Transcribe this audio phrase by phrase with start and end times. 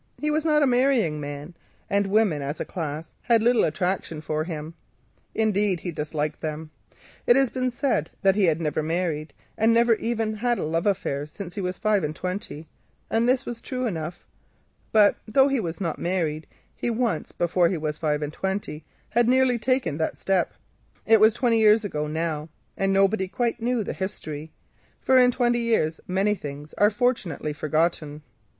[0.17, 1.53] He was not a marrying man,
[1.87, 4.73] and women as a class had little attraction for him;
[5.35, 6.71] indeed he disliked them.
[7.27, 10.87] It has been said that he had never married, and never even had a love
[10.87, 12.67] affair since he was five and twenty.
[13.11, 13.45] But
[15.27, 20.17] though he was not married, he once—before he was five and twenty—very nearly took that
[20.17, 20.55] step.
[21.05, 24.51] It was twenty years ago now, and nobody quite knew the history,
[24.99, 28.23] for in twenty years many things are fortunately forgotten.